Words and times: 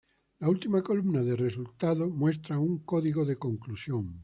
La 0.39 0.49
Última 0.49 0.81
columna 0.81 1.21
de 1.21 1.35
Resultado 1.35 2.09
muestra 2.09 2.57
un 2.57 2.79
código 2.79 3.23
de 3.23 3.37
conclusión. 3.37 4.19